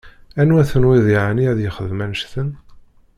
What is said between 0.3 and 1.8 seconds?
Anwa tenwiḍ yeεni ad